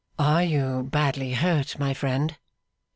'Are 0.17 0.43
you 0.43 0.81
badly 0.89 1.33
hurt, 1.33 1.77
my 1.77 1.93
friend? 1.93 2.35